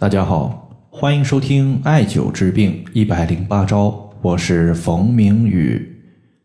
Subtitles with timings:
[0.00, 6.00] 大家好，欢迎收听艾灸治病一百零八招，我是冯明宇。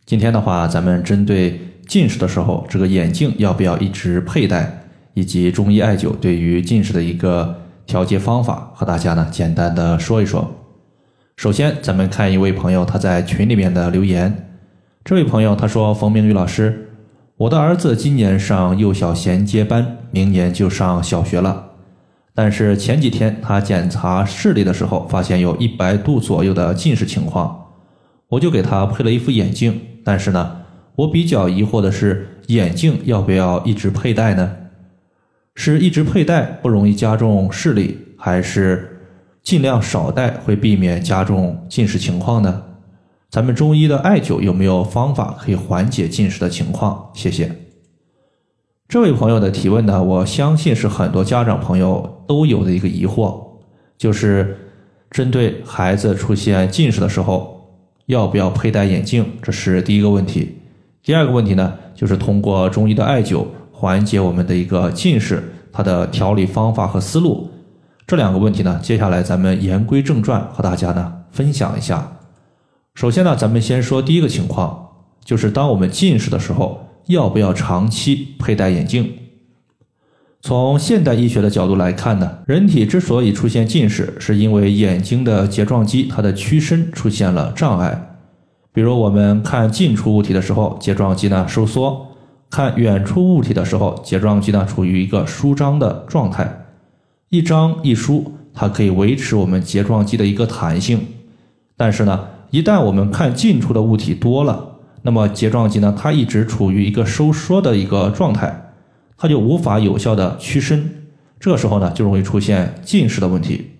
[0.07, 7.55] 今天的话，咱们针对近视的时候，这个眼镜要不要一直佩戴，以及中医艾灸对于近视的一个
[7.85, 10.51] 调节方法，和大家呢简单的说一说。
[11.37, 14.49] 首先，咱们看一位朋友他在群里面的留言。
[15.05, 16.89] 这位朋友他说：“冯明宇老师，
[17.37, 21.69] 我的儿子今年上幼小衔接班，明年就上小学了。”
[22.35, 27.67] 但是前几天他检查视力的时候，发现有一百度左右的近视情况，
[28.27, 29.79] 我就给他配了一副眼镜。
[30.03, 30.57] 但是呢，
[30.95, 34.55] 我比较疑惑的是，眼镜要不要一直佩戴呢？
[35.55, 38.99] 是一直佩戴不容易加重视力，还是
[39.43, 42.63] 尽量少戴会避免加重近视情况呢？
[43.29, 47.11] 咱们中医的艾灸有没有方法可以缓解近视的情况？
[47.13, 47.62] 谢谢。
[48.93, 53.43] 这位朋友的提问呢，我相信是很多家长朋友都有的一个疑惑，
[53.97, 54.55] 就是
[55.09, 57.71] 针对孩子出现近视的时候，
[58.05, 59.25] 要不要佩戴眼镜？
[59.41, 60.59] 这是第一个问题。
[61.01, 67.49] 第二个问题呢，就是通过中医的艾灸缓解我们的一个近视，它的调理方法和思路。
[68.05, 72.19] 这两个问题呢，接下来咱们言归正传，和大家呢分享一下。
[72.93, 74.89] 首先呢，咱们先说第一个情况，
[75.25, 76.79] 就是当我们近视的时候。
[77.07, 79.13] 要不要长期佩戴眼镜？
[80.41, 88.17] 从现代医学的角度来看呢，人体之所以出现近视，是因为眼睛的睫状肌它的屈伸出现了障碍。
[88.73, 92.07] 比如我们看近处物体的时候，睫状肌呢收缩；
[92.49, 96.65] 看远处物体的时候，睫状肌呢处于一个舒张的状态。
[97.29, 100.99] 一张一舒，它可以维持我们睫状肌的一个弹性。
[101.77, 104.72] 但是呢，一旦我们看近处的物体多了，
[105.05, 108.71] 那么睫状肌呢，它一直处于一个收缩的一个状态，
[109.17, 110.89] 它就无法有效的屈伸，
[111.41, 113.71] 这个时候呢，就容易出现近视的问题。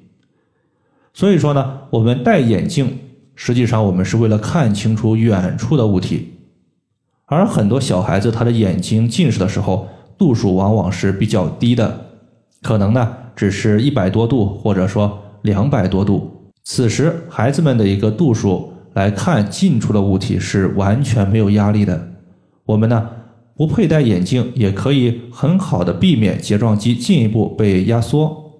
[1.13, 2.99] 所以说呢，我们戴眼镜，
[3.35, 6.34] 实际上我们是为了看清楚远处的物体，
[7.25, 12.05] 而很多小孩子他的眼睛近视的时候，度数往往是比较低的，
[12.61, 18.72] 可能呢只是一百多度，或者说两百多度，此时孩子们的一个度数。
[18.93, 22.09] 来看近处的物体是完全没有压力的。
[22.65, 23.09] 我们呢
[23.55, 28.51] 不佩戴眼镜也可以很好的避免睫状肌进一步被压缩。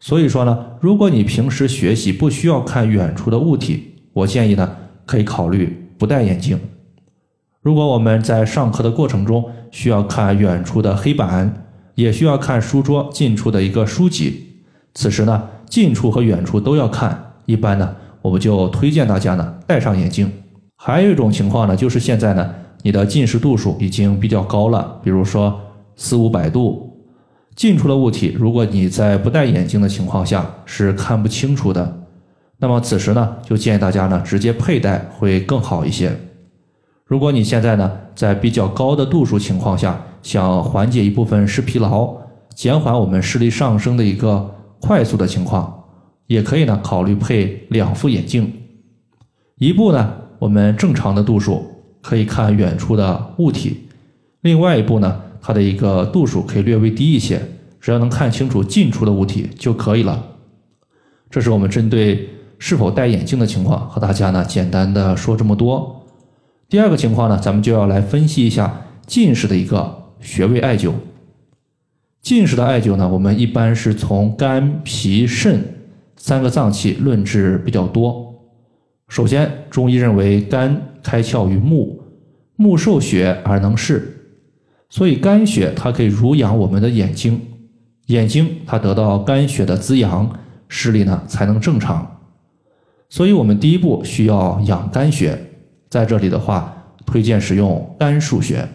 [0.00, 6.58] 所以说呢，如果你平时学习不需要看远处的物体，我建议呢可以考虑不戴眼镜。
[7.60, 11.66] 如果我们在上课的过程中需要看远处的黑板，
[11.96, 14.60] 也需要看书桌近处的一个书籍，
[14.94, 17.96] 此时呢近处和远处都要看，一般呢。
[18.28, 20.30] 我们就推荐大家呢戴上眼镜。
[20.76, 25.58] 还有一种情况呢，就是现在呢你的近视度数已经比较高了，比如说
[25.96, 26.94] 四五百度，
[27.56, 32.00] 近处的物体，如果你在不戴眼镜的情况下是看不清楚的。
[32.58, 36.14] 那么此时呢，就建议大家呢直接佩戴会更好一些。
[37.06, 42.14] 如果你现在呢在比较高的度数情况下，想缓解一部分视疲劳，
[42.54, 45.77] 减缓我们视力上升的一个快速的情况。
[46.28, 48.52] 也可以呢，考虑配两副眼镜，
[49.56, 51.66] 一部呢，我们正常的度数
[52.02, 53.72] 可以看远处的物体；
[54.42, 57.40] 另外一部呢，它的一个度数可以略微低一些，
[57.80, 60.22] 只要能看清楚近处的物体就可以了。
[61.30, 62.28] 这是我们针对
[62.58, 66.06] 是否戴眼镜的情况，和大家呢简单的说这么多。
[66.68, 70.92] 第二个情况呢，咱们就要来分析一下近视的一个穴位艾灸。
[72.20, 75.76] 近视的艾灸呢，我们一般是从肝、脾、肾。
[76.18, 78.34] 三个脏器论治比较多。
[79.08, 82.02] 首先，中医认为肝开窍于目，
[82.56, 84.26] 目受血而能视，
[84.90, 87.40] 所以肝血它可以濡养我们的眼睛，
[88.08, 92.20] 眼睛它得到肝血的滋养，视力呢才能正常。
[93.08, 95.38] 所以我们第一步需要养肝血，
[95.88, 98.68] 在这里的话，推荐使用肝腧穴，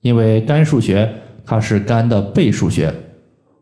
[0.00, 1.08] 因为肝腧穴
[1.44, 2.92] 它是肝的背腧穴，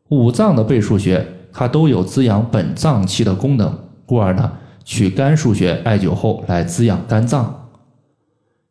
[0.08, 1.26] 五脏的背腧穴。
[1.52, 4.52] 它都有滋养本脏器的功能，故而呢，
[4.84, 7.70] 取肝腧穴艾灸后来滋养肝脏。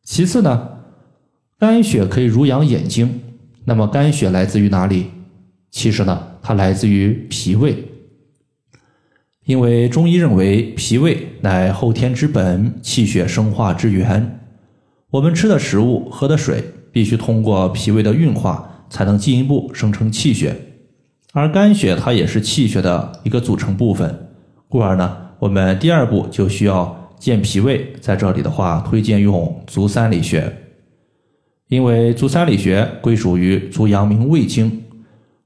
[0.03, 0.67] 其次呢，
[1.59, 3.21] 肝血可以濡养眼睛，
[3.65, 5.11] 那么肝血来自于哪里？
[5.69, 7.87] 其实呢，它来自于脾胃，
[9.45, 14.39] 因为中医认为脾胃乃后天之本，气血生化之源。
[15.11, 20.70] 我们吃的食物、喝的水，必须通过脾胃的运化，才能进一步生成气血。
[21.33, 24.27] 而肝血它也是气血的一个组成部分，
[24.67, 27.93] 故而呢，我们第二步就需要健脾胃。
[28.01, 30.51] 在这里的话，推荐用足三里穴，
[31.69, 34.83] 因为足三里穴归属于足阳明胃经，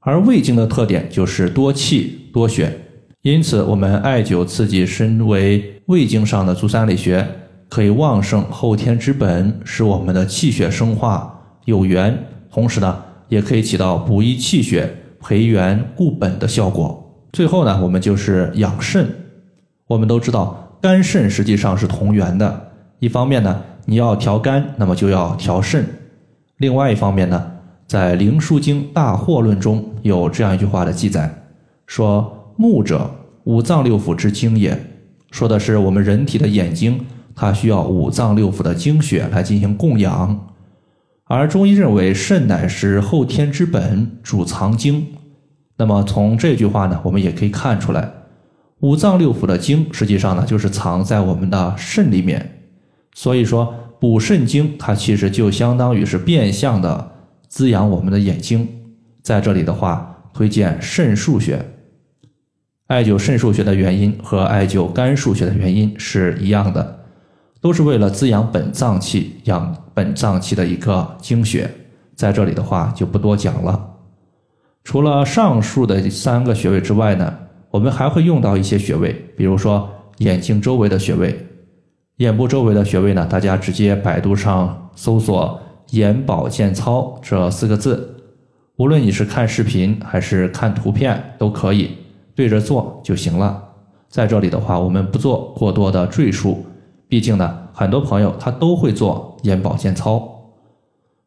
[0.00, 2.76] 而胃经的特点就是多气多血，
[3.22, 7.24] 因此，我们艾灸刺激身为胃经上的足三里穴，
[7.68, 11.32] 可以旺盛后天之本，使我们的气血生化
[11.66, 17.02] 有源，同时呢，也可以起到补益气血、培元固本的效果。
[17.32, 19.08] 最后呢，我们就是养肾。
[19.86, 22.70] 我们都知道，肝肾实际上是同源的。
[22.98, 25.82] 一方面呢，你要调肝，那么就要调肾；
[26.58, 27.52] 另外一方面呢，
[27.86, 31.42] 在《灵枢经·大惑论》中有这样一句话的记载，
[31.86, 32.32] 说。
[32.58, 33.10] 目者，
[33.44, 34.74] 五脏六腑之精也，
[35.30, 36.98] 说的是我们人体的眼睛，
[37.34, 40.55] 它需要五脏六腑的精血来进行供养。
[41.28, 45.06] 而中医认为肾乃是后天之本，主藏精。
[45.76, 48.10] 那么从这句话呢，我们也可以看出来，
[48.80, 52.62] 五脏六腑的精实际上呢就是藏在我们的肾里面。
[53.12, 57.12] 所以说补肾精，它其实就相当于是变相的
[57.48, 58.68] 滋养我们的眼睛。
[59.20, 61.60] 在这里的话，推荐肾腧穴。
[62.86, 67.00] 艾灸肾腧穴的原因和艾灸肝腧穴的原因是一样的，
[67.60, 71.70] 都是为了滋养本脏器，养本脏器的一个精血。
[72.14, 73.94] 在这里的话就不多讲了。
[74.84, 77.34] 除了上述的三个穴位之外呢，
[77.70, 79.88] 我们还会用到一些穴位，比如说
[80.18, 81.46] 眼睛周围的穴位。
[82.18, 85.58] 眼部周围的穴位呢，大家直接百度上搜索
[85.92, 88.16] “眼保健操”这四个字，
[88.76, 91.90] 无论你是看视频还是看图片都可以。
[92.34, 93.62] 对着做就行了。
[94.08, 96.64] 在这里的话，我们不做过多的赘述，
[97.08, 100.52] 毕竟呢，很多朋友他都会做眼保健操。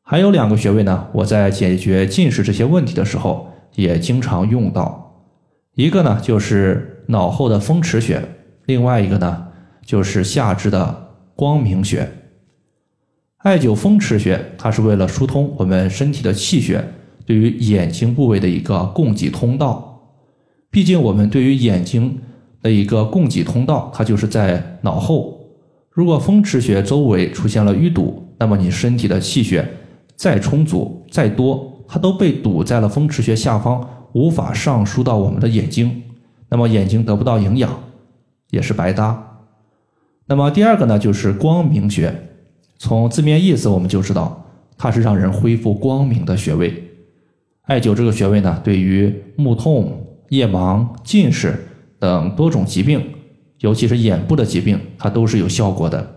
[0.03, 5.23] 还有两个穴位呢，我在解决近视这些问题的时候也经常用到。
[5.75, 8.21] 一个呢就是脑后的风池穴，
[8.65, 9.47] 另外一个呢
[9.85, 12.09] 就是下肢的光明穴。
[13.37, 16.83] 艾灸风池穴，它是为了疏通我们身体的气血，
[17.25, 19.85] 对于眼睛部位的一个供给通道。
[20.69, 22.19] 毕竟，我们对于眼睛
[22.61, 25.38] 的一个供给通道，它就是在脑后。
[25.91, 29.67] 如果风池穴周围出现了淤堵，那么你身体的气血
[30.15, 36.03] 再充足、再多，它都被堵在了风池穴下方，无法上输到我们的眼睛，
[36.49, 37.83] 那么眼睛得不到营养，
[38.51, 39.41] 也是白搭。
[40.27, 42.13] 那么第二个呢，就是光明穴。
[42.77, 44.45] 从字面意思我们就知道，
[44.77, 46.91] 它是让人恢复光明的穴位。
[47.63, 50.05] 艾灸这个穴位呢，对于目痛。
[50.29, 51.57] 夜盲、近视
[51.97, 53.03] 等多种疾病，
[53.59, 56.15] 尤其是眼部的疾病，它都是有效果的。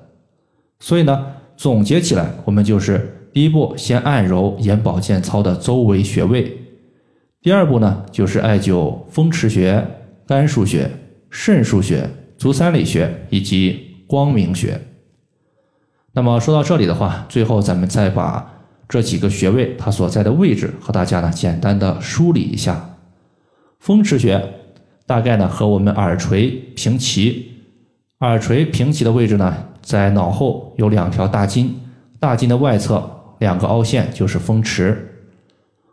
[0.81, 6.59] 所以呢，总结起来，我们就是第一步先按揉眼保健操的周围穴位，
[7.41, 9.87] 第二步呢就是艾灸风池穴、
[10.27, 10.91] 肝腧穴、
[11.31, 14.81] 肾腧穴、足三里穴以及光明穴。
[16.13, 18.53] 那么说到这里的话，最后咱们再把
[18.89, 22.99] 这几个穴位它所在的位置和大家呢简单的梳理一下。
[23.81, 24.62] 风池穴
[25.07, 27.53] 大概呢和我们耳垂平齐，
[28.21, 31.75] 耳垂平齐的位置呢在脑后有两条大筋，
[32.19, 33.09] 大筋的外侧
[33.39, 35.09] 两个凹陷就是风池。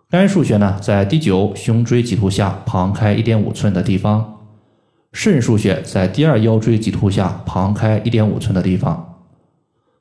[0.10, 4.40] 肝腧穴呢在第九胸椎棘突下旁开一点五寸的地方，
[5.14, 9.18] 肾腧穴在第二腰椎棘突下旁开一点五寸的地方。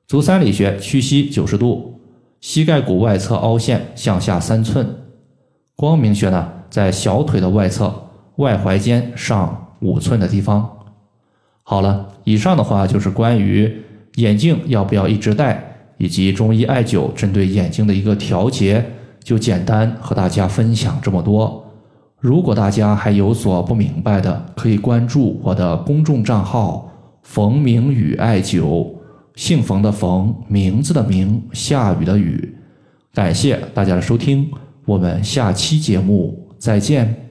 [0.06, 2.00] 足三里穴屈膝九十度，
[2.40, 4.86] 膝盖骨外侧凹陷向下三寸。
[5.76, 6.52] 光明穴呢？
[6.70, 8.07] 在小腿的外侧
[8.38, 10.68] 外踝尖上五寸的地方。
[11.62, 13.72] 好了，以上的话就是关于
[14.16, 15.62] 眼镜要不要一直戴，
[15.98, 18.84] 以及中医艾灸针对眼睛的一个调节，
[19.22, 21.64] 就简单和大家分享这么多。
[22.20, 26.90] 如果大家还有所不明白的，可以关注我的公众账号
[27.22, 28.86] “冯明宇艾灸”，
[29.36, 32.56] 姓冯的冯，名字的名，下雨的雨。
[33.14, 34.50] 感谢大家的收听，
[34.84, 36.48] 我们下期节目。
[36.58, 37.27] 再见。